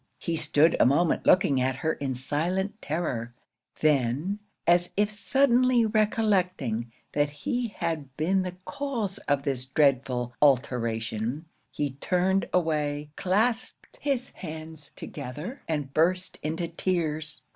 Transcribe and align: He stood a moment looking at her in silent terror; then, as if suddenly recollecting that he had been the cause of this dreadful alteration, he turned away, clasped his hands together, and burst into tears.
He 0.17 0.35
stood 0.35 0.75
a 0.79 0.85
moment 0.87 1.27
looking 1.27 1.61
at 1.61 1.75
her 1.75 1.93
in 1.93 2.15
silent 2.15 2.81
terror; 2.81 3.35
then, 3.81 4.39
as 4.65 4.89
if 4.97 5.11
suddenly 5.11 5.85
recollecting 5.85 6.91
that 7.11 7.29
he 7.29 7.67
had 7.67 8.17
been 8.17 8.41
the 8.41 8.55
cause 8.65 9.19
of 9.27 9.43
this 9.43 9.63
dreadful 9.65 10.33
alteration, 10.41 11.45
he 11.69 11.91
turned 12.01 12.49
away, 12.51 13.11
clasped 13.15 13.99
his 14.01 14.31
hands 14.31 14.89
together, 14.95 15.61
and 15.67 15.93
burst 15.93 16.39
into 16.41 16.67
tears. 16.67 17.43